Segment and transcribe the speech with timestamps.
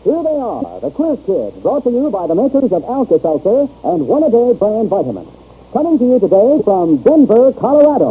[0.00, 4.08] Here they are, the Quiz Kids, brought to you by the makers of Alka-Seltzer and
[4.08, 5.28] One-A-Day brand vitamins.
[5.76, 8.08] Coming to you today from Denver, Colorado.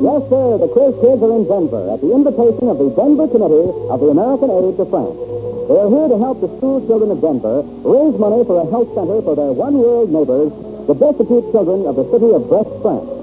[0.00, 3.68] Yes, sir, the Quiz Kids are in Denver at the invitation of the Denver Committee
[3.92, 5.20] of the American Aid to France.
[5.68, 8.88] They are here to help the school children of Denver raise money for a health
[8.96, 10.48] center for their one-world neighbors,
[10.88, 13.19] the destitute children of the city of Brest, France.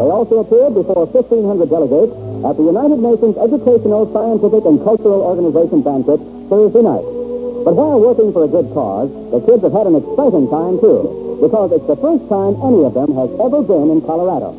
[0.00, 2.16] They also appeared before 1,500 delegates
[2.48, 7.04] at the United Nations Educational, Scientific, and Cultural Organization banquet Thursday night.
[7.68, 11.36] But while working for a good cause, the kids have had an exciting time, too,
[11.44, 14.56] because it's the first time any of them has ever been in Colorado.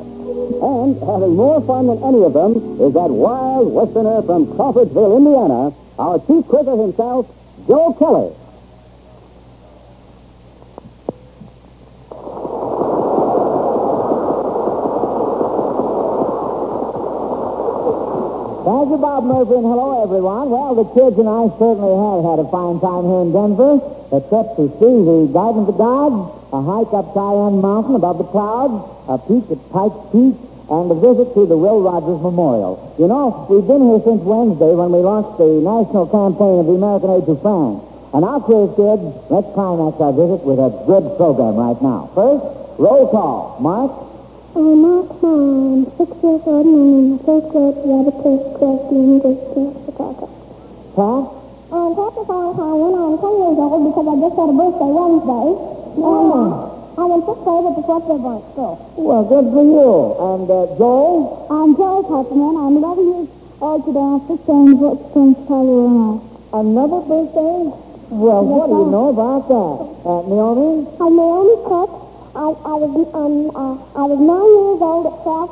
[0.62, 5.74] And having more fun than any of them is that wild westerner from Crawfordsville, Indiana,
[5.98, 7.26] our chief quizzer himself,
[7.66, 8.30] Joe Kelly.
[18.62, 20.54] Thank you, Bob Murphy, and hello, everyone.
[20.54, 23.82] Well, the kids and I certainly have had a fine time here in Denver,
[24.14, 28.30] except to see the Garden of the Gods, a hike up Cheyenne Mountain above the
[28.30, 30.38] clouds, a peak at Pike's Peak,
[30.70, 32.78] and a visit to the Will Rogers Memorial.
[33.02, 36.78] You know, we've been here since Wednesday when we launched the national campaign of the
[36.78, 37.82] American Aid to France.
[38.14, 39.02] And now, quiz kids,
[39.34, 42.14] let's climax our visit with a good program right now.
[42.14, 42.46] First,
[42.78, 43.58] roll call.
[43.58, 44.11] Mark?
[44.54, 48.44] I'm Mark Mine, six years old, and I'm in the first grade at Rabbit Cliff
[48.92, 50.28] the University of Chicago.
[51.72, 55.48] I'm Patrick Valentine, and I'm 10 years old because I just had a birthday Wednesday.
[56.04, 58.76] And uh, I'm in fifth grade at the Fort Dearborn School.
[59.00, 59.92] Well, good for you.
[60.20, 61.48] And uh, Joel?
[61.48, 62.56] I'm Joel Kupperman.
[62.60, 63.30] I'm 11 years
[63.64, 64.04] old today.
[64.04, 66.28] I'm 16 in Fort Springs, Colorado.
[66.52, 67.72] Another birthday?
[68.12, 69.80] Well, what do you know about that?
[70.04, 70.92] Uh, Naomi?
[71.00, 72.01] I'm Naomi Cook.
[72.32, 75.52] I, I was um, uh, I was nine years old at 12,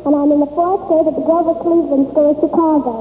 [0.00, 2.94] 15, and I'm in the fourth grade at the Grover Cleveland School of Chicago.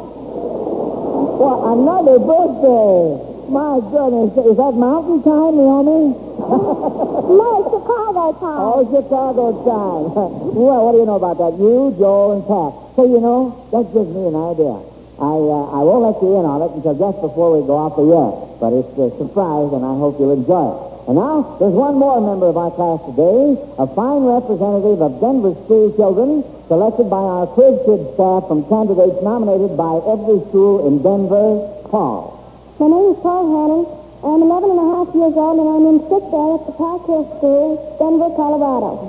[1.39, 3.23] Well, another birthday.
[3.47, 4.35] My goodness.
[4.35, 6.11] Is that mountain time, Naomi?
[7.23, 8.59] No, Chicago time.
[8.67, 10.03] Oh, Chicago time.
[10.59, 11.55] well, what do you know about that?
[11.55, 12.99] You, Joel, and Pat.
[12.99, 14.75] So, you know, that gives me an idea.
[15.23, 17.95] I, uh, I won't let you in on it until just before we go off
[17.95, 18.35] the air.
[18.59, 20.92] But it's a surprise, and I hope you'll enjoy it.
[21.03, 25.52] And now, there's one more member of our class today, a fine representative of Denver
[25.68, 31.03] school children, selected by our Quiz Kids staff from candidates nominated by every school in
[31.03, 31.59] Denver,
[31.91, 32.40] Paul.
[32.80, 33.84] My name is Paul Hannon.
[34.24, 37.03] I'm 11 and a half years old, and I'm in sixth grade at the Park
[37.03, 39.03] Hill School, Denver, Colorado.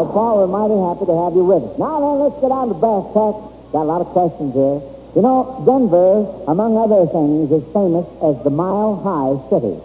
[0.00, 1.76] Well, Paul, we're mighty happy to have you with us.
[1.76, 3.52] Now then, let's get on to brass tacks.
[3.68, 4.80] Got a lot of questions here.
[5.12, 9.76] You know, Denver, among other things, is famous as the Mile High City.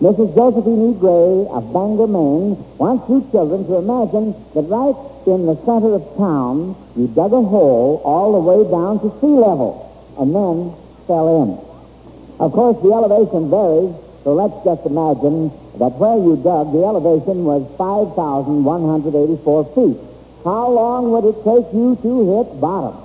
[0.00, 0.32] Mrs.
[0.32, 0.92] Josephine E.
[0.96, 4.96] Gray of Bangor, Maine, wants you children to imagine that right
[5.28, 9.36] in the center of town, you dug a hole all the way down to sea
[9.36, 9.84] level
[10.16, 10.72] and then
[11.04, 11.60] fell in.
[12.40, 13.92] Of course, the elevation varies,
[14.24, 19.98] so let's just imagine that where you dug, the elevation was 5,184 feet.
[20.44, 22.98] How long would it take you to hit bottom?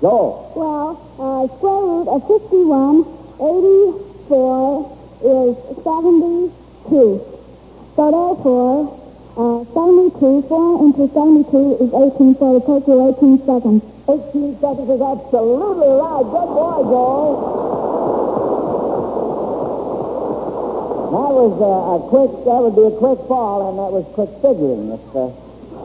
[0.00, 0.52] Go.
[0.54, 3.08] Well, uh, square root of 51,
[3.40, 4.94] 84
[5.24, 6.52] is 72.
[7.96, 9.00] So therefore,
[9.36, 13.82] uh, 72, 4 into 72 is 18, so it'll take you 18 seconds.
[14.04, 16.26] 18 seconds is absolutely right.
[16.26, 17.93] Good boy, Joel.
[21.14, 24.34] That was uh, a quick, that would be a quick fall, and that was quick
[24.42, 24.90] figuring.
[24.90, 25.30] If uh,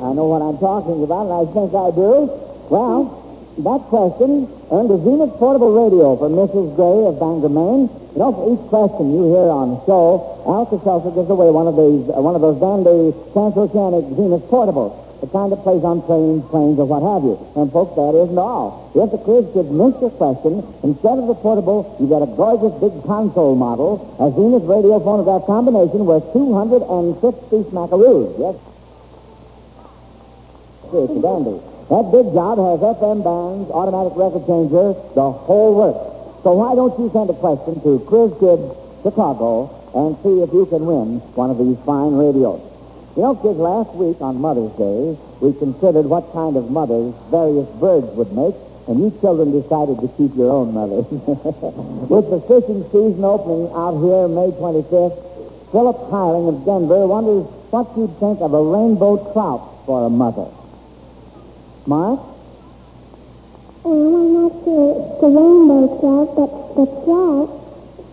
[0.01, 2.34] I know what I'm talking about, and I think I do.
[2.73, 3.13] Well,
[3.62, 6.73] that question earned a Zenith portable radio for Mrs.
[6.73, 7.94] Gray of Bangor, Maine.
[8.17, 11.78] You know, for each question you hear on the show, Alka-Seltzer gives away one of
[11.78, 15.09] these, uh, one of those dandy transoceanic Zenith portables.
[15.19, 17.35] The kind that plays on trains, planes, or what have you.
[17.59, 18.88] And folks, that isn't all.
[18.96, 22.72] If the quiz kids miss your question, instead of the portable, you get a gorgeous
[22.80, 27.20] big console model, a Zenith radio phonograph combination worth 250
[27.67, 28.32] smackaroos.
[28.40, 28.55] Yes.
[30.88, 31.59] It's a dandy.
[31.91, 36.44] That big job has FM bands, automatic record changer, the whole works.
[36.47, 38.64] So why don't you send a question to Quiz Kids
[39.03, 42.69] Chicago and see if you can win one of these fine radios.
[43.16, 47.67] You know, kids, last week on Mother's Day, we considered what kind of mothers various
[47.82, 48.53] birds would make,
[48.88, 51.09] and you children decided to keep your own mothers.
[52.06, 55.17] With the fishing season opening out here May 25th,
[55.73, 60.50] Philip Hiring of Denver wonders what you'd think of a rainbow trout for a mother.
[61.85, 62.22] Mark?
[63.84, 67.50] Well, I'm not sure it's the rainbow trout, but the trout,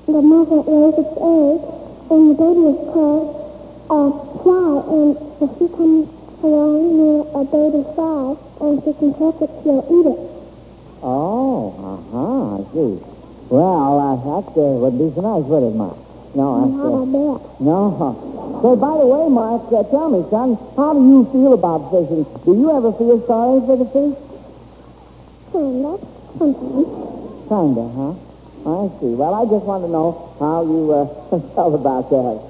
[0.08, 1.60] the the mother lays its egg,
[2.10, 3.45] and the baby is called
[3.90, 4.10] a
[4.42, 6.08] fly, and if she comes
[6.42, 10.20] along near a baby fly, and she can catch it, she'll eat it.
[11.02, 12.98] Oh, uh-huh, I see.
[13.48, 15.96] Well, uh, that uh, would be so nice, would it, Mark?
[16.34, 16.66] No.
[16.66, 17.60] Not Uh, a bit.
[17.60, 17.78] no.
[18.62, 22.26] Say, by the way, Mark, uh, tell me, son, how do you feel about fishing?
[22.44, 24.16] Do you ever feel sorry for the fish?
[25.52, 25.98] Kinda.
[26.38, 26.88] Sometimes.
[27.48, 28.12] Kinda, huh?
[28.66, 29.14] I see.
[29.14, 32.40] Well, I just want to know how you uh, felt about that.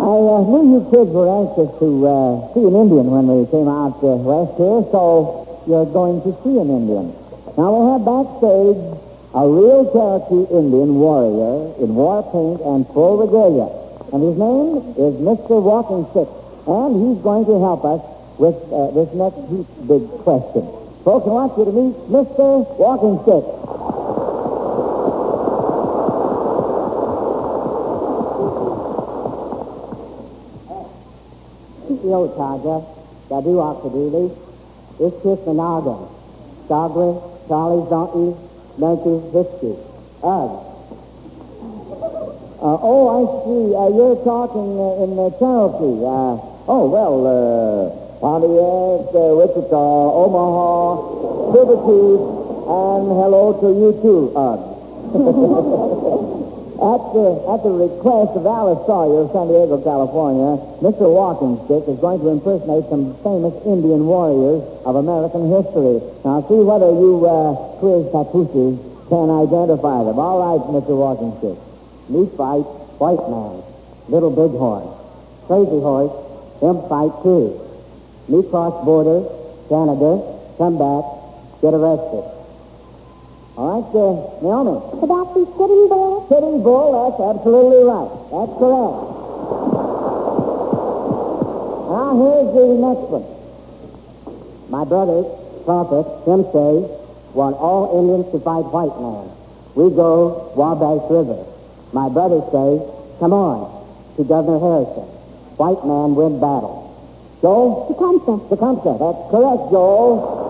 [0.00, 3.68] I uh, knew you kids were anxious to uh, see an Indian when we came
[3.68, 7.12] out uh, west here, so you're going to see an Indian.
[7.56, 8.80] Now, we have backstage
[9.34, 13.64] a real Cherokee Indian warrior in war paint and full regalia.
[14.12, 15.56] And his name is Mr.
[15.56, 16.28] Walking Stick.
[16.68, 18.04] And he's going to help us
[18.36, 19.40] with uh, this next
[19.88, 20.68] big question.
[21.00, 22.60] Folks, I want you to meet Mr.
[22.76, 23.61] Walking Stick.
[32.12, 32.84] Yo, Taja,
[33.30, 34.28] Dadu Akadili,
[35.00, 35.96] Iskis Managa,
[36.68, 37.08] Sagre,
[37.48, 38.36] Charlie's Donkey,
[38.78, 39.74] Donkey Whiskey,
[40.22, 40.50] Ugh.
[42.60, 43.74] Uh, oh, I see.
[43.74, 46.04] Uh, you're talking uh, in uh, Cherokee.
[46.68, 47.88] Oh, well, uh,
[48.20, 51.00] Pontiac, uh, Wichita, Omaha,
[51.50, 51.80] Silver
[52.68, 56.18] and hello to you too, Ugh.
[56.82, 61.06] At the, at the request of Alice Sawyer of San Diego, California, Mr.
[61.06, 66.02] Walking Stick is going to impersonate some famous Indian warriors of American history.
[66.26, 70.18] Now, see whether you uh, quiz papooses can identify them.
[70.18, 70.98] All right, Mr.
[70.98, 71.54] Walking Stick.
[72.10, 72.66] Meat fight,
[72.98, 73.62] white man.
[74.10, 74.90] Little big horse.
[75.46, 76.10] Crazy horse,
[76.58, 77.62] him fight too.
[78.26, 79.22] Me cross border,
[79.70, 80.18] Canada,
[80.58, 81.06] come back,
[81.62, 82.31] get arrested.
[83.54, 84.80] All right, uh, Naomi.
[84.80, 86.24] That be Sitting Bull?
[86.32, 88.08] Sitting Bull, that's absolutely right.
[88.32, 88.96] That's correct.
[91.92, 93.28] Now, here's the next one.
[94.72, 95.28] My brother,
[95.68, 96.88] prophet, him say,
[97.36, 99.28] want all Indians to fight white man.
[99.76, 101.44] We go Wabash River.
[101.92, 102.80] My brother say,
[103.20, 103.68] come on,
[104.16, 105.04] to Governor Harrison.
[105.60, 106.88] White man win battle.
[107.42, 107.92] Joel?
[107.92, 108.48] Tecumseh.
[108.48, 108.96] Tecumseh.
[108.96, 110.41] That's correct, Joel.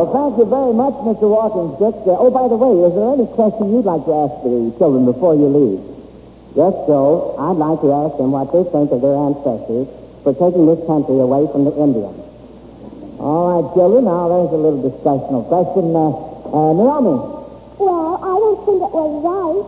[0.00, 1.28] Well, thank you very much, Mr.
[1.28, 1.92] Walking Stick.
[2.08, 5.04] Uh, oh, by the way, is there any question you'd like to ask the children
[5.04, 5.76] before you leave?
[6.56, 7.36] Yes, Joe.
[7.36, 9.92] I'd like to ask them what they think of their ancestors
[10.24, 12.16] for taking this country away from the Indians.
[13.20, 14.08] All right, children.
[14.08, 15.92] Now, there's a little discussional question.
[15.92, 16.16] Uh,
[16.48, 17.20] uh, Naomi.
[17.76, 19.64] Well, I don't think it was right,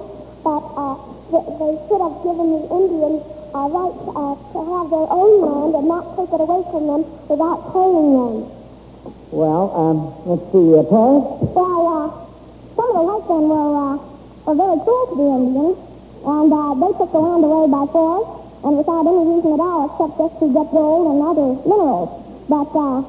[0.48, 0.96] but uh,
[1.28, 3.20] th- they should have given the Indians
[3.52, 7.02] a right uh, to have their own land and not take it away from them
[7.28, 8.61] without paying them.
[9.32, 9.96] Well, um,
[10.28, 10.76] let's see.
[10.76, 11.24] Uh, Paris?
[11.56, 12.06] Well, uh,
[12.76, 13.96] some of the white men were, uh,
[14.44, 15.76] were very cruel to the Indians,
[16.20, 18.28] and uh, they took the land away by force
[18.62, 22.10] and without any reason at all except just to get gold and other minerals.
[22.46, 23.00] But uh,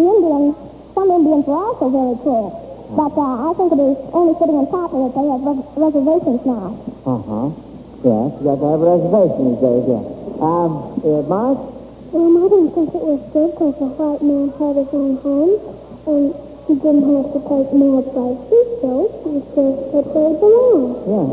[0.00, 0.56] the Indians,
[0.96, 2.48] some Indians were also very cruel.
[2.88, 6.40] But uh, I think it is only fitting and proper that they have res- reservations
[6.48, 6.66] now.
[7.04, 7.52] Uh-huh.
[8.08, 10.02] Yes, you got to have a reservation these days, yeah.
[10.40, 11.58] Um, uh, Mark?
[12.08, 15.60] Um, I don't think it was good because the white man had his own home
[16.08, 16.32] and
[16.64, 18.90] he didn't have to take more prices, so
[19.28, 20.96] he had where he belonged.
[21.04, 21.28] Yeah.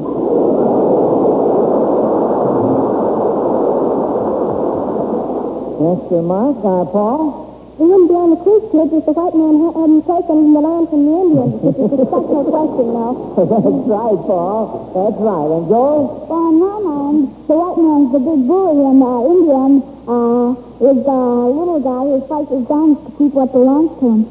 [5.79, 6.57] Yes, sir, Mark.
[6.59, 7.45] Uh, Paul?
[7.77, 10.87] We wouldn't be on the Quiz Kids if the white man hadn't taken the land
[10.91, 13.15] from the Indians, which is a special question, though.
[13.35, 14.91] That's right, Paul.
[14.95, 15.49] That's right.
[15.55, 15.99] And Joel?
[16.31, 19.71] Well, in my mind, the white man's the big bully, and the Indian
[20.07, 21.19] uh, is the
[21.55, 24.21] little guy who fights his guns to keep what belongs to him.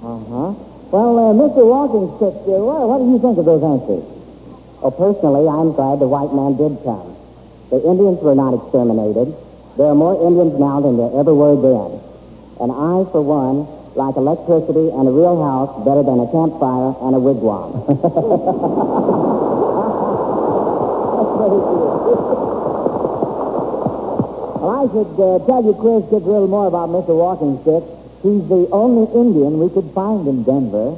[0.00, 0.56] Uh-huh.
[0.88, 1.68] Well, uh, Mr.
[1.68, 4.00] Walking Stick, uh, what, what do you think of those answers?
[4.80, 7.12] Oh, personally, I'm glad the white man did come.
[7.68, 9.36] The Indians were not exterminated.
[9.76, 12.00] There are more Indians now than there ever were then.
[12.60, 17.12] And I, for one, like electricity and a real house better than a campfire and
[17.16, 17.84] a wigwam.
[21.20, 22.38] That's very good.
[24.62, 27.18] I should uh, tell you, Chris, just a little more about Mr.
[27.18, 27.82] Walking Stick.
[28.22, 30.94] He's the only Indian we could find in Denver.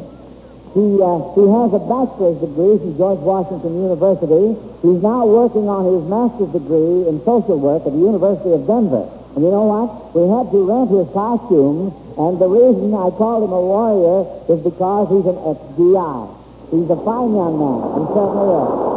[0.77, 4.53] He, uh, he has a bachelor's degree from George Washington University.
[4.85, 9.09] He's now working on his master's degree in social work at the University of Denver.
[9.33, 10.13] And you know what?
[10.13, 14.61] We had to rent his costumes, and the reason I called him a warrior is
[14.61, 16.45] because he's an ex-GI.
[16.69, 17.81] He's a fine young man.
[17.97, 18.95] He certainly is.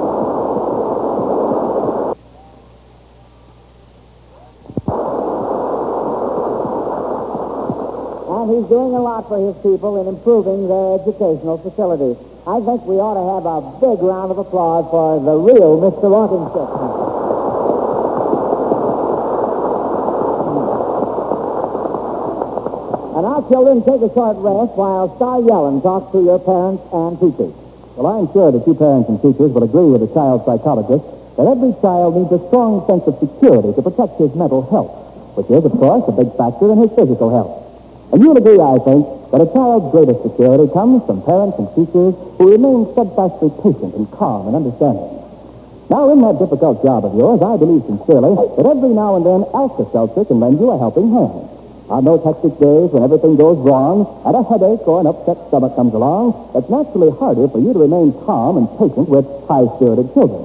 [8.27, 12.17] And he's doing a lot for his people in improving their educational facilities.
[12.49, 16.09] I think we ought to have a big round of applause for the real Mr.
[16.09, 16.65] Lawtonship.
[23.13, 27.13] And now, children, take a short rest while Star Yellen talks to your parents and
[27.21, 27.53] teachers.
[27.93, 31.05] Well, I'm sure that you parents and teachers will agree with the child psychologist
[31.37, 35.49] that every child needs a strong sense of security to protect his mental health, which
[35.49, 37.66] is, of course, a big factor in his physical health.
[38.11, 42.15] And you'll agree, I think, that a child's greatest security comes from parents and teachers
[42.39, 45.11] who remain steadfastly patient and calm and understanding.
[45.89, 49.43] Now, in that difficult job of yours, I believe sincerely that every now and then
[49.55, 51.47] Alka-Seltzer can lend you a helping hand.
[51.87, 55.75] On those hectic days when everything goes wrong and a headache or an upset stomach
[55.79, 60.43] comes along, it's naturally harder for you to remain calm and patient with high-spirited children.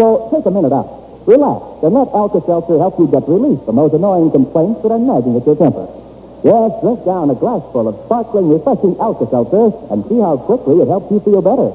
[0.00, 0.88] So take a minute out,
[1.28, 5.36] relax, and let Alka-Seltzer help you get relief from those annoying complaints that are nagging
[5.36, 5.99] at your temper.
[6.42, 11.12] Yes, drink down a glassful of sparkling, refreshing Alka-Seltzer and see how quickly it helps
[11.12, 11.68] you feel better.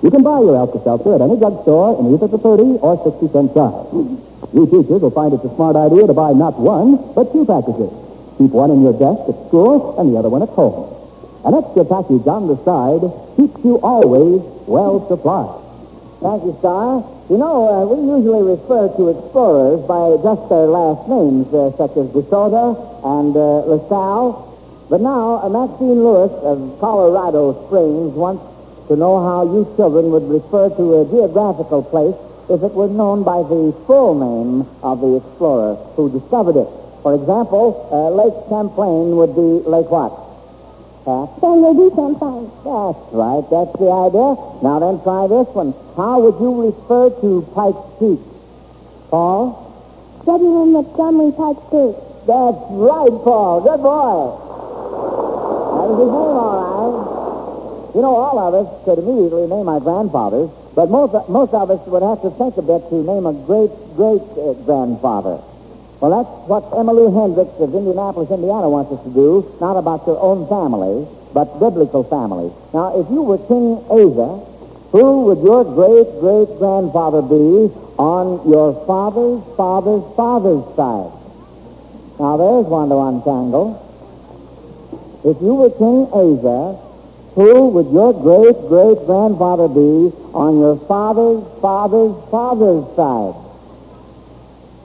[0.00, 3.52] You can buy your Alka-Seltzer at any drugstore in either the 30 or 60 cent
[3.52, 3.84] size.
[4.54, 7.92] You teachers will find it's a smart idea to buy not one, but two packages.
[8.40, 10.88] Keep one in your desk at school and the other one at home.
[11.44, 13.04] An extra package on the side
[13.36, 15.52] keeps you always well supplied.
[16.24, 17.04] Thank you, Star.
[17.28, 21.92] You know, uh, we usually refer to explorers by just their last names, uh, such
[22.00, 22.72] as DeSoto
[23.04, 24.48] and uh, LaSalle.
[24.88, 28.40] But now, uh, Maxine Lewis of Colorado Springs wants
[28.88, 32.16] to know how you children would refer to a geographical place
[32.48, 36.68] if it were known by the full name of the explorer who discovered it.
[37.02, 40.27] For example, uh, Lake Champlain would be Lake what?
[41.08, 41.40] Pat?
[41.40, 42.44] Samuel de Champlain.
[42.68, 43.44] That's right.
[43.48, 44.28] That's the idea.
[44.60, 45.72] Now then, try this one.
[45.96, 48.20] How would you refer to Pike's Peak?
[49.08, 49.56] Paul?
[50.28, 51.96] Ferdinand Montgomery Pike's Peak.
[52.28, 53.64] That's right, Paul.
[53.64, 54.36] Good boy.
[55.80, 57.94] That was his name, all right.
[57.96, 61.80] You know, all of us could immediately name our grandfathers, but most, most of us
[61.88, 65.40] would have to think a bit to name a great, great uh, grandfather.
[66.00, 70.20] Well, that's what Lou Hendricks of Indianapolis, Indiana wants us to do, not about your
[70.22, 72.54] own family, but biblical family.
[72.72, 74.38] Now, if you were King Asa,
[74.94, 77.66] who would your great, great grandfather be
[77.98, 81.10] on your father's, father's, father's side?
[82.22, 83.82] Now, there's one to untangle.
[85.26, 86.78] If you were King Asa,
[87.34, 93.47] who would your great, great grandfather be on your father's, father's, father's side?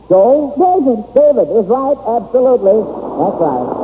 [0.09, 0.53] Joe?
[0.57, 0.99] David.
[1.13, 2.77] David is right, absolutely.
[2.83, 3.83] That's right.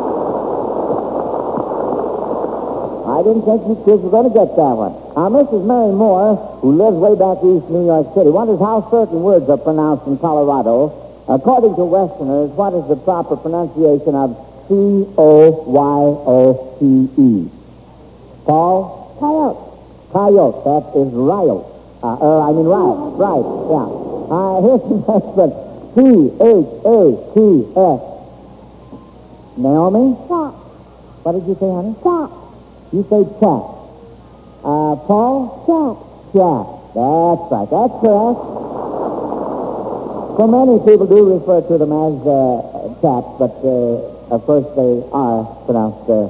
[3.10, 4.94] I didn't think you kids were going to get that one.
[5.18, 5.66] Now, Mrs.
[5.66, 9.50] Mary Moore, who lives way back east in New York City, wonders how certain words
[9.50, 10.94] are pronounced in Colorado.
[11.28, 14.38] According to Westerners, what is the proper pronunciation of
[14.70, 15.20] C-O-Y-O-T-E?
[18.46, 19.18] Paul?
[19.20, 19.60] Coyote.
[20.14, 20.64] Coyote.
[20.64, 21.66] That is riot.
[22.02, 22.96] Uh, uh, I mean, right.
[23.20, 23.90] Right, yeah.
[24.32, 25.69] Uh, here's the next one.
[25.96, 27.70] C-H-A-T-S.
[29.58, 30.16] Naomi?
[30.28, 30.54] Cat.
[31.24, 31.96] What did you say, honey?
[32.02, 32.30] Cat.
[32.92, 33.64] You say chat.
[34.64, 35.50] Uh, Paul?
[35.68, 35.98] Cat.
[36.34, 36.66] Chat.
[36.96, 37.70] That's right.
[37.70, 38.40] That's correct.
[40.40, 42.64] So many people do refer to them as uh,
[43.04, 46.30] chat, but uh, of course they are pronounced uh,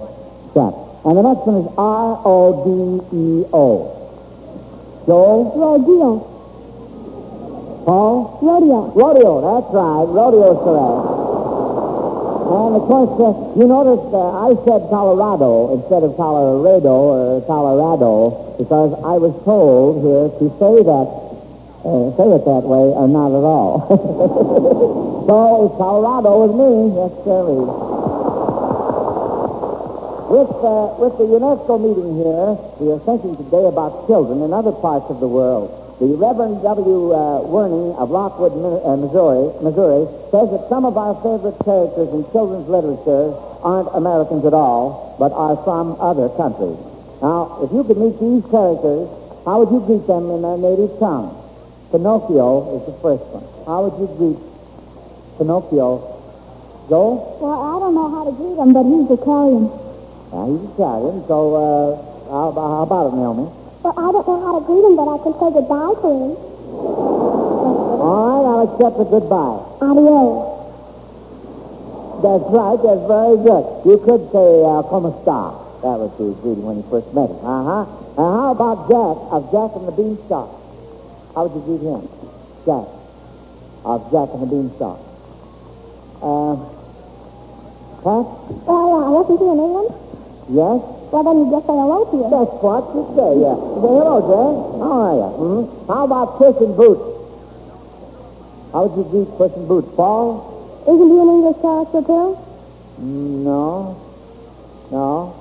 [0.57, 0.73] chat.
[1.05, 3.71] And the next one is R-O-D-E-O.
[5.05, 5.53] Joel?
[5.55, 6.28] Rodeo.
[7.89, 8.37] Paul?
[8.45, 8.93] Rodeo.
[8.93, 10.05] Rodeo, that's right.
[10.05, 11.09] Rodeo's correct.
[12.53, 18.53] And of course, uh, you noticed uh, I said Colorado instead of Colorado or Colorado
[18.61, 21.07] because I was told here to say that,
[21.81, 23.89] uh, say it that way or not at all.
[25.25, 26.93] so it's Colorado with me.
[26.93, 27.41] Yes, sir.
[30.29, 34.73] With, uh, with the UNESCO meeting here, we are thinking today about children in other
[34.73, 35.88] parts of the world.
[35.99, 37.11] The Reverend W.
[37.11, 42.23] Uh, Werning of Lockwood, uh, Missouri, Missouri, says that some of our favorite characters in
[42.31, 46.79] children's literature aren't Americans at all, but are from other countries.
[47.19, 49.11] Now, if you could meet these characters,
[49.43, 51.35] how would you greet them in their native tongue?
[51.91, 53.43] Pinocchio is the first one.
[53.67, 54.39] How would you greet
[55.35, 55.99] Pinocchio?
[56.87, 57.37] Joel?
[57.43, 59.67] Well, I don't know how to greet him, but he's Italian.
[60.31, 63.51] Yeah, he's Italian, so uh, how, about, how about it, Naomi?
[63.81, 66.31] Well, I don't know how to greet him, but I can say goodbye to him.
[67.99, 69.59] All right, I'll accept the goodbye.
[69.79, 70.59] Adios.
[72.19, 72.75] That's right.
[72.83, 73.63] That's very good.
[73.87, 75.55] You could say, uh, como esta?
[75.79, 77.39] That was his greeting when you first met him.
[77.39, 77.87] Uh-huh.
[78.19, 80.51] And how about Jack of Jack and the Beanstalk?
[81.33, 82.03] How would you greet him?
[82.67, 82.83] Jack
[83.87, 84.99] of Jack and the Beanstalk.
[86.19, 86.59] Uh,
[88.03, 88.27] Pat?
[88.67, 89.95] Oh, yeah, wasn't he in England?
[90.51, 90.98] Yes?
[91.11, 92.29] Well, then you just say hello to you.
[92.29, 93.57] That's what you say, yeah.
[93.57, 94.53] Say hello, Jen.
[94.77, 95.29] How are you?
[95.41, 97.01] hmm How about Puss in Boots?
[98.71, 99.89] How would you greet Puss in Boots?
[99.97, 100.45] Paul?
[100.85, 102.37] Isn't he an English character, too?
[103.01, 103.97] Mm, No.
[104.91, 105.33] No.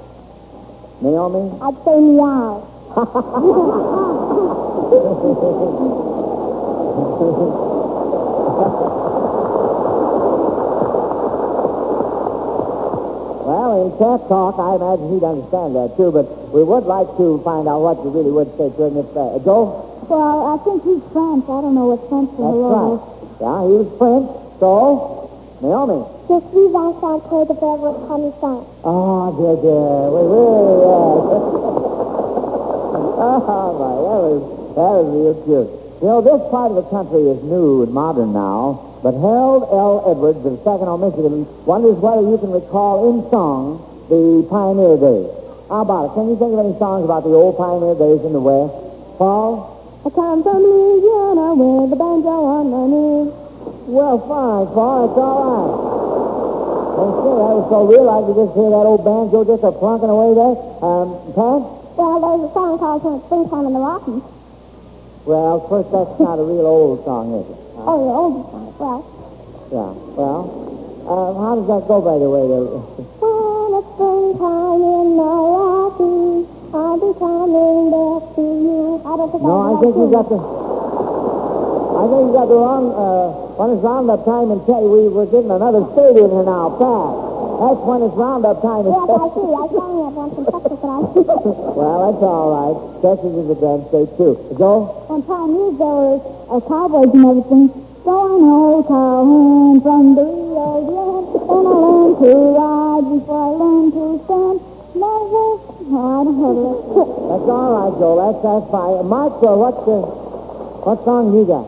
[1.05, 1.53] Naomi?
[1.61, 2.65] I'd say meow.
[13.99, 17.83] In talk, I imagine he'd understand that, too, but we would like to find out
[17.83, 19.11] what you really would say to him if...
[19.11, 19.75] Uh, Joe?
[20.07, 21.43] Well, I think he's French.
[21.51, 22.39] I don't know what French is.
[22.39, 23.03] That's right.
[23.43, 24.31] Yeah, he was French.
[24.63, 25.27] So,
[25.59, 26.07] Naomi?
[26.31, 28.71] Je suis enchanté de faire votre connaissance.
[28.87, 30.15] Oh, dear, dear.
[30.15, 31.43] We really, yes.
[33.19, 33.43] oh,
[33.83, 34.39] my, that was,
[34.79, 35.71] that was real cute.
[36.03, 40.03] You know, this part of the country is new and modern now, but Harold L.
[40.11, 43.79] Edwards of Saginaw, Michigan, wonders whether you can recall in song
[44.11, 45.31] the pioneer days.
[45.69, 46.15] How about it?
[46.19, 48.75] Can you think of any songs about the old pioneer days in the West?
[49.21, 49.79] Paul?
[50.03, 53.31] I come from Louisiana with the banjo on my knee.
[53.87, 54.99] Well, fine, Paul.
[55.07, 55.89] It's all right.
[56.99, 58.07] Well, sure, that was so real.
[58.11, 60.57] I could just hear that old banjo just a plunking away there.
[60.83, 61.61] Um, Pat?
[61.95, 64.38] Well, there's a song called Springtime in the Rockies.
[65.29, 67.61] Well, of course, that's not a real old song, is it?
[67.85, 68.73] Oh, the old song.
[68.81, 69.01] Well,
[69.69, 69.93] Yeah.
[70.17, 70.41] Well,
[71.05, 72.49] um, how does that go, by the way?
[72.49, 72.65] The,
[73.29, 79.05] when it's springtime in Rockies, I'll be coming back to you.
[79.05, 80.41] I don't think no, I, I think you got the.
[80.41, 82.85] I think you got the wrong.
[82.97, 83.29] Uh,
[83.61, 87.13] when it's roundup time and tell you we were getting another stadium here now, Pat.
[87.61, 89.45] That's when it's roundup time Yes, I see.
[89.53, 89.65] I
[90.37, 90.99] him once in Texas, and I
[91.79, 92.77] Well, that's all right.
[93.03, 94.35] Texas is a grand state too.
[94.59, 95.07] Joe?
[95.09, 96.19] On pioneers, there were
[96.51, 97.67] uh, cowboys and everything.
[98.05, 101.27] So I know cowhand from the old land.
[101.49, 104.57] And I learned to ride before I learned to stand.
[104.99, 105.45] Never,
[105.89, 106.89] I don't know the rest.
[107.29, 108.15] That's all right, Joe.
[108.19, 108.95] That's that's fine.
[108.99, 110.03] Uh, Mark, uh, what uh,
[110.89, 111.67] what song you got?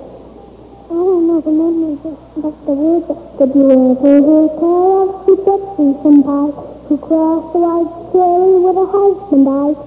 [0.90, 2.16] I don't know the name of it.
[2.40, 3.06] but the words.
[3.38, 8.74] Did you ever hear tell of the gypsy somebody who crossed the white prairie with
[8.74, 9.78] her husband died?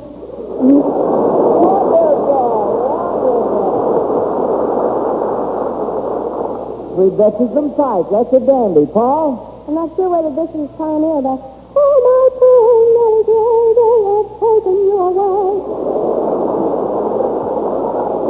[6.96, 8.08] We bet you some tight.
[8.08, 8.88] That's a dandy.
[8.88, 9.36] Paul?
[9.68, 14.32] I'm not sure whether this is pioneer, but oh my poor Nellie Gray, they have
[14.40, 15.60] taken you away.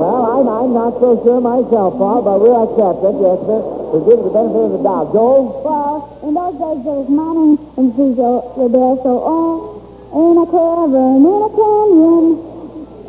[0.02, 3.22] Well, I'm, I'm not so sure myself, Paul, but we'll accept it.
[3.22, 3.62] Yes, sir.
[3.94, 5.14] We'll give it the benefit of the doubt.
[5.14, 5.62] Joe?
[5.62, 9.82] Well, in those days there was mining and Cecil were there, so oh,
[10.14, 12.38] in a cavern, in a canyon,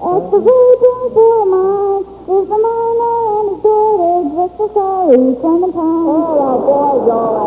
[0.00, 6.08] excavating for a mine, is the miner and his daughter just a sorry Clementine.
[6.08, 7.44] Oh, now, boy, Joe,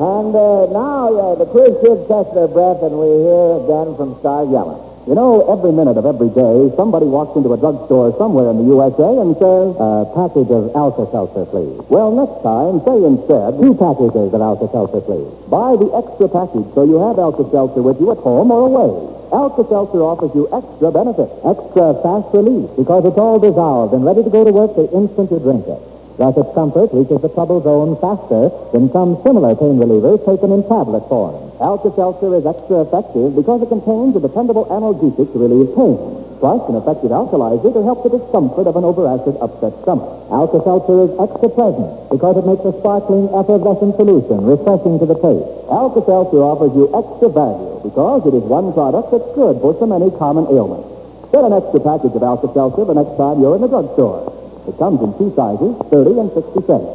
[0.00, 4.16] And uh, now uh, the quiz kids catch their breath, and we hear again from
[4.20, 4.93] Star Yelling.
[5.04, 8.64] You know, every minute of every day, somebody walks into a drugstore somewhere in the
[8.72, 11.76] USA and says, A package of Alka-Seltzer, please.
[11.92, 15.28] Well, next time, say instead, two packages of Alka-Seltzer, please.
[15.52, 18.96] Buy the extra package so you have Alka-Seltzer with you at home or away.
[19.28, 24.32] Alka-Seltzer offers you extra benefit, extra fast relief, because it's all dissolved and ready to
[24.32, 25.84] go to work the instant you drink it.
[26.16, 30.64] Thus, its comfort reaches the trouble zone faster than some similar pain relievers taken in
[30.64, 31.34] tablet form.
[31.60, 35.94] Alka-Seltzer is extra effective because it contains a dependable analgesic to relieve pain,
[36.42, 40.10] plus an effective alkalizer to help the discomfort of an overacid, upset stomach.
[40.34, 45.46] Alka-Seltzer is extra pleasant because it makes a sparkling, effervescent solution refreshing to the taste.
[45.70, 50.10] Alka-Seltzer offers you extra value because it is one product that's good for so many
[50.18, 50.90] common ailments.
[51.30, 54.26] Get an extra package of Alka-Seltzer the next time you're in the drugstore.
[54.66, 56.90] It comes in two sizes, 30 and 60 cents.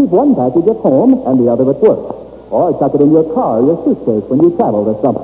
[0.00, 2.19] Keep one package at home and the other at work.
[2.50, 5.22] Or tuck it in your car or your suitcase when you travel this summer.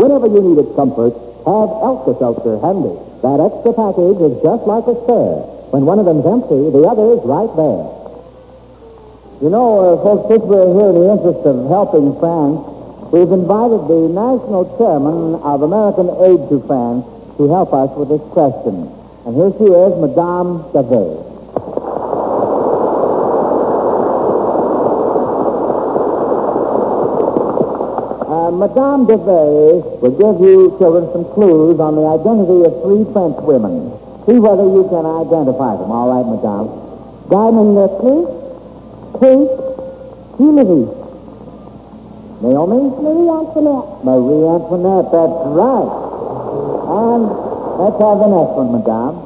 [0.00, 1.12] Whenever you need its comfort,
[1.44, 2.96] have Alka-Seltzer handy.
[3.20, 5.44] That extra package is just like a spare.
[5.76, 7.84] When one of them's empty, the other's right there.
[9.44, 12.64] You know, uh, folks, since we're here in the interest of helping France,
[13.12, 17.04] we've invited the national chairman of American Aid to France
[17.36, 18.88] to help us with this question.
[19.28, 21.33] And here she is, Madame Davey.
[28.64, 33.92] Madame Davey will give you children some clues on the identity of three French women.
[34.24, 35.92] See whether you can identify them.
[35.92, 36.72] All right, Madame.
[37.28, 38.32] Diamond necklace,
[39.20, 39.52] Kate,
[40.40, 40.88] Hilary.
[42.40, 42.88] Naomi?
[43.04, 44.00] Marie Antoinette.
[44.00, 45.92] Marie Antoinette, that's right.
[46.88, 47.22] And
[47.84, 49.20] let's have the next one, Madame.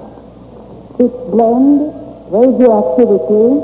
[0.98, 1.94] It's blend
[2.34, 3.62] radioactivity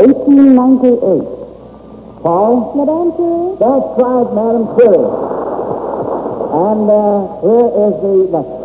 [0.00, 1.43] 1898.
[2.24, 2.72] Paul?
[2.74, 3.52] Madame Curie?
[3.60, 5.12] That's right, Madame Curie.
[6.56, 8.60] And uh, here is the letter.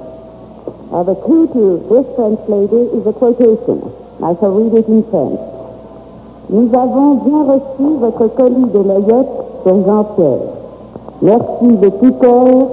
[0.96, 3.84] Uh, the key to this French lady is a quotation.
[4.24, 5.40] I shall read it in French.
[6.50, 9.28] Nous avons bien reçu votre colis de Layette
[9.64, 10.40] sur Jean-Pierre.
[11.22, 12.68] Merci de tout cœur.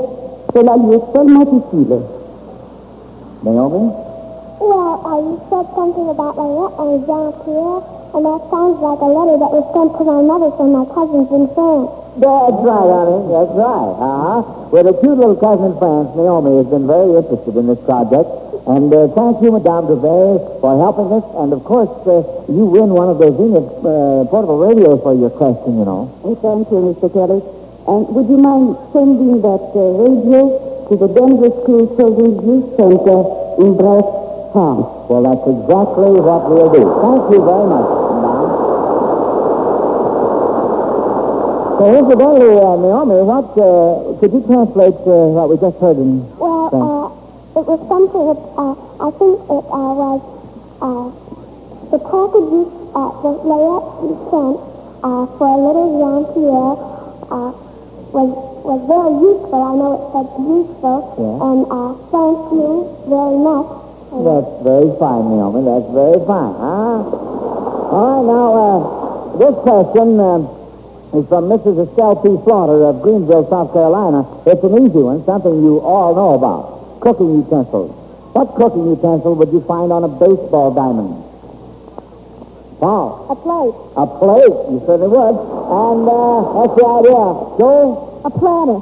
[0.55, 1.99] Cela lui est tellement utile.
[3.42, 3.90] Naomi?
[4.61, 7.83] Well, uh, you said something about Layette and Jean Pierre,
[8.16, 11.29] and that sounds like a letter that was sent to my mother from my cousins
[11.37, 11.92] in France.
[12.16, 13.20] That's right, honey.
[13.29, 13.92] That's right.
[13.92, 14.40] Uh-huh.
[14.72, 18.24] Well, the cute little cousin in France, Naomi, has been very interested in this project.
[18.64, 21.29] And uh, thank you, Madame Duvet, for helping us.
[21.44, 25.31] And, of course, uh, you win one of those Zenith uh, portable radios for your
[25.31, 26.09] question, you know.
[26.24, 27.12] Oh, thank you, Mr.
[27.12, 27.44] Kelly.
[27.85, 30.57] And would you mind sending that uh, radio
[30.88, 33.20] to the Denver School Children's Youth Center
[33.61, 34.09] in Brest,
[34.57, 34.88] France?
[35.07, 36.83] Well, that's exactly what we'll do.
[36.83, 38.66] Thank you very much, Madame.
[41.76, 46.24] So, incidentally, uh, Naomi, what, uh, could you translate uh, what we just heard in
[46.40, 50.20] Well, uh, it was something, that, uh, I think it uh, was
[50.80, 51.06] uh,
[51.92, 53.92] the packages uh, that Layette
[54.32, 54.56] sent
[55.04, 56.76] uh, for a little Jean Pierre
[57.28, 57.52] uh,
[58.16, 58.28] was,
[58.64, 59.60] was very useful.
[59.60, 60.98] I know it said useful.
[61.20, 61.44] Yeah.
[61.44, 63.68] And uh, thank you very much.
[64.16, 65.60] That's very fine, Naomi.
[65.60, 66.56] That's very fine.
[66.56, 67.04] Huh?
[67.04, 68.80] All right, now, uh,
[69.36, 70.16] this question
[71.14, 71.88] is from Mrs.
[71.88, 72.28] Estelle P.
[72.44, 74.26] Slaughter of Greenville, South Carolina.
[74.46, 77.00] It's an easy one, something you all know about.
[77.00, 77.92] Cooking utensils.
[78.34, 81.22] What cooking utensil would you find on a baseball diamond?
[82.80, 83.24] Paul.
[83.30, 83.76] A plate.
[83.96, 84.56] A plate.
[84.68, 85.36] You certainly would.
[85.40, 87.22] And uh, that's the idea.
[87.56, 88.20] Joe?
[88.24, 88.78] A platter.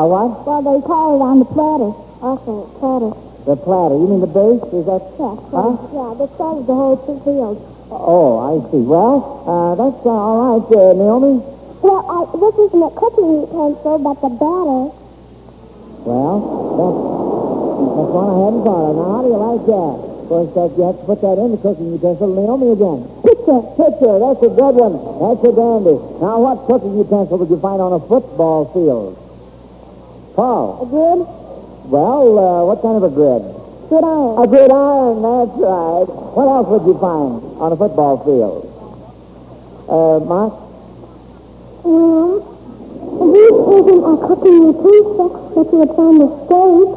[0.00, 0.46] A what?
[0.46, 1.92] Well, they call it on the platter.
[2.24, 3.12] Also, platter.
[3.44, 3.94] The platter.
[4.00, 4.64] You mean the base?
[4.72, 5.02] Is that...
[5.20, 5.76] Yeah, Huh?
[5.92, 7.60] yeah, that serves the whole field.
[7.94, 8.82] Oh, I see.
[8.82, 11.38] Well, uh, that's uh, all right, uh, Naomi.
[11.80, 14.82] Well, I, this isn't a cooking utensil, but the batter.
[16.02, 16.36] Well,
[16.74, 16.98] that's,
[17.94, 18.96] that's one I hadn't thought of.
[18.98, 19.96] Now, how do you like that?
[20.24, 22.28] First, that you have to put that in the cooking utensil.
[22.34, 23.04] Naomi again.
[23.22, 24.14] Pitcher, pitcher.
[24.18, 24.94] That's a good one.
[25.22, 25.96] That's a dandy.
[26.18, 29.16] Now, what cooking utensil would you find on a football field?
[30.34, 30.82] Paul.
[30.82, 31.20] A grid?
[31.92, 33.44] Well, uh, what kind of a grid?
[33.94, 36.06] A gridiron, that's right.
[36.34, 38.66] What else would you find on a football field?
[39.86, 40.50] Uh, Mark?
[41.86, 42.42] Well,
[43.30, 46.90] this isn't a cooking utensil, but you would find a steak.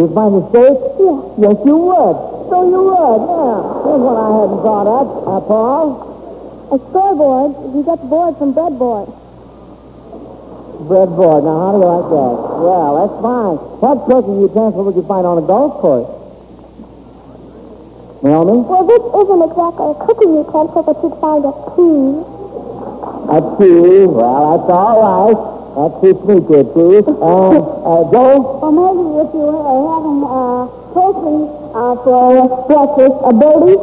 [0.00, 0.80] You'd find a steak?
[0.96, 1.44] Yeah.
[1.44, 2.16] Yes, you would.
[2.48, 3.60] So you would, yeah.
[3.84, 5.06] Here's one I hadn't thought of.
[5.28, 6.08] Uh, Paul?
[6.72, 7.52] A scoreboard.
[7.76, 9.12] You get the board from breadboard.
[10.84, 11.44] Breadboard.
[11.44, 12.34] Now, how do you like that?
[12.60, 13.56] Well, that's fine.
[13.80, 16.08] What cooking utensil would you find on a golf course?
[18.22, 18.60] Naomi?
[18.64, 22.36] Well, this isn't exactly a cooking utensil, but you'd find a key.
[23.32, 24.04] A tea.
[24.04, 25.38] Well, that's all right.
[25.76, 26.66] That suits me good.
[26.76, 28.60] And, uh, Joe?
[28.60, 33.80] Or maybe if you were having uh, poultry uh, for breakfast, a birdie.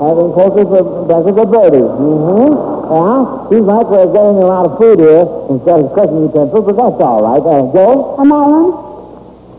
[0.00, 1.84] Having poultry for breakfast or birdie.
[1.84, 2.71] Mm-hmm.
[2.92, 6.76] Yeah, seems like we're getting a lot of food here instead of cooking utensils, but
[6.76, 7.40] that's all right.
[7.40, 8.20] Uh, Joe?
[8.20, 8.68] An iron.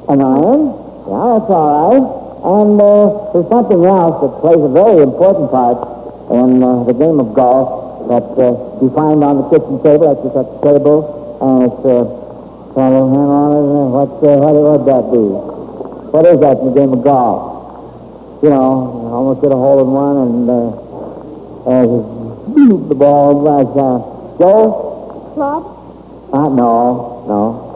[0.06, 0.62] An iron?
[1.10, 2.06] Yeah, that's all right.
[2.46, 5.82] And uh, there's something else that plays a very important part
[6.30, 8.54] in uh, the game of golf that uh,
[8.86, 10.14] you find on the kitchen table.
[10.14, 11.02] That's just a table,
[11.42, 13.66] and it's uh, a hand on it.
[13.66, 15.26] and What, uh, what would that be?
[16.14, 18.46] What is that in the game of golf?
[18.46, 20.70] You know, almost get a hole in one, and uh,
[21.66, 22.13] uh,
[22.54, 25.32] boop, the ball like uh, Joe?
[25.34, 25.64] Club.
[26.34, 27.74] Uh, no, no.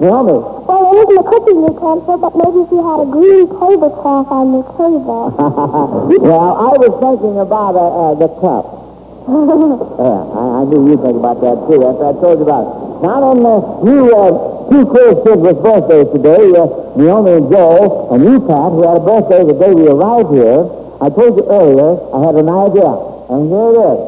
[0.00, 0.38] Naomi.
[0.66, 4.52] Well, it isn't a cooking utensil, but maybe if you had a green tablecloth on
[4.54, 5.30] your table.
[6.22, 8.64] well, I was thinking about uh, uh, the cup.
[10.02, 11.78] yeah, I, I knew you'd think about that too.
[11.82, 12.66] That's what I told you about.
[13.02, 18.10] Now then, uh, you uh, two cool kids with birthdays today, uh, Naomi and Joe,
[18.14, 20.62] and you, Pat, who had a birthday the day we arrived here.
[21.02, 22.90] I told you earlier I had an idea,
[23.32, 24.00] and here it is.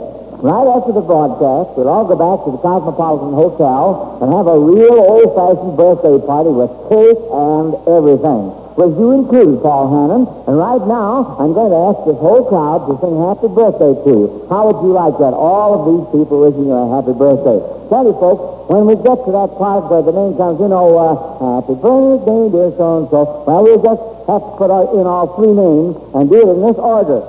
[0.45, 4.59] Right after the broadcast, we'll all go back to the Cosmopolitan Hotel and have a
[4.61, 8.53] real old-fashioned birthday party with cake and everything.
[8.77, 10.27] With you included, Paul Hannon.
[10.51, 14.11] And right now, I'm going to ask this whole crowd to sing happy birthday to
[14.11, 14.23] you.
[14.51, 15.33] How would you like that?
[15.33, 17.63] All of these people wishing you a happy birthday.
[17.89, 20.91] Tell you, folks, when we get to that part where the name comes, you know,
[20.99, 21.17] uh,
[21.63, 26.27] happy birthday, dear so-and-so, well, we'll just have to put in our three names and
[26.27, 27.23] do it in this order.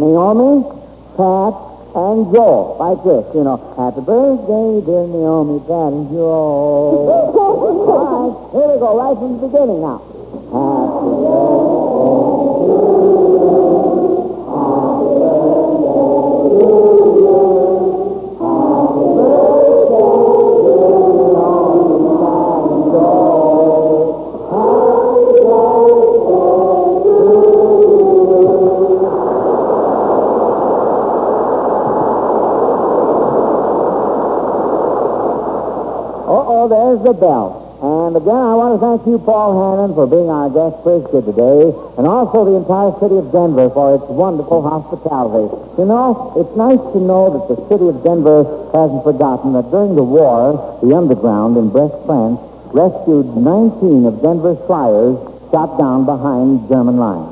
[0.00, 0.77] Naomi,
[1.18, 1.50] Pat,
[1.98, 3.58] and Joe, like this, you know.
[3.74, 7.10] Happy birthday, dear Naomi, Pat, and Joe.
[7.34, 9.98] All right, here we go, right from the beginning now.
[9.98, 11.87] Happy birthday
[37.20, 37.68] belt.
[37.78, 41.70] And again, I want to thank you, Paul Hannon, for being our guest kid today,
[41.94, 45.46] and also the entire city of Denver for its wonderful hospitality.
[45.78, 48.42] You know, it's nice to know that the city of Denver
[48.74, 52.42] hasn't forgotten that during the war, the underground in Brest, France,
[52.74, 55.14] rescued 19 of Denver's flyers
[55.54, 57.30] shot down behind German lines.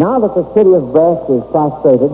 [0.00, 2.08] Now that the city of Brest is prostrated,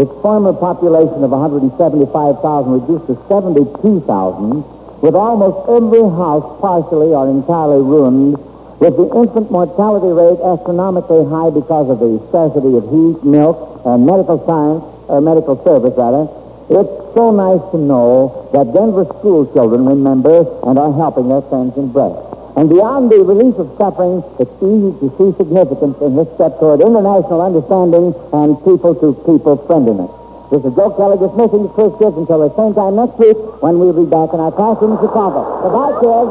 [0.00, 2.40] its former population of 175,000
[2.72, 4.64] reduced to 72,000,
[5.06, 8.34] with almost every house partially or entirely ruined,
[8.82, 14.02] with the infant mortality rate astronomically high because of the scarcity of heat, milk, and
[14.02, 16.26] medical science, or medical service, rather,
[16.74, 21.78] it's so nice to know that Denver school children remember and are helping their friends
[21.78, 22.18] in Brest.
[22.58, 26.82] And beyond the relief of suffering, it's easy to see significance in this step toward
[26.82, 30.10] international understanding and people-to-people friendliness.
[30.46, 33.82] This is Joe Kelly dismissing the quiz kids until the same time next week when
[33.82, 35.42] we'll be back in our classroom in Chicago.
[35.58, 36.30] Goodbye, kids.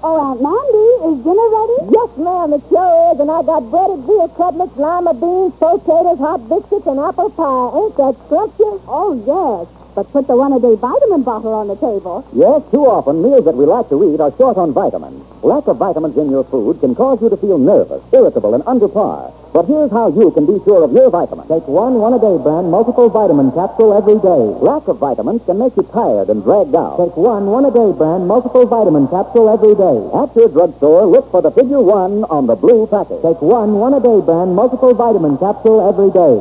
[0.00, 1.92] Oh, Aunt Mandy, is dinner ready?
[1.92, 3.20] Yes, ma'am, it sure is.
[3.20, 7.76] And I got breaded veal cutlets, lima beans, potatoes, hot biscuits, and apple pie.
[7.76, 8.80] Ain't that scrumptious?
[8.88, 9.68] Oh, yes.
[9.92, 12.24] But put the one-a-day vitamin bottle on the table.
[12.32, 15.20] Yes, too often meals that we like to eat are short on vitamins.
[15.44, 18.88] Lack of vitamins in your food can cause you to feel nervous, irritable, and under
[18.88, 19.28] par.
[19.52, 21.50] But here's how you can be sure of your vitamins.
[21.50, 24.42] Take one one-a-day brand multiple vitamin capsule every day.
[24.62, 27.02] Lack of vitamins can make you tired and dragged out.
[27.02, 29.98] Take one one-a-day brand multiple vitamin capsule every day.
[30.14, 33.26] At your drugstore, look for the figure one on the blue package.
[33.26, 36.38] Take one one-a-day brand multiple vitamin capsule every day.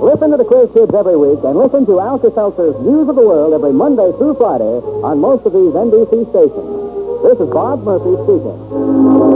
[0.00, 3.52] Listen to the Quiz Kids every week and listen to Alka-Seltzer's News of the World
[3.52, 6.68] every Monday through Friday on most of these NBC stations.
[7.28, 9.35] This is Bob Murphy speaking.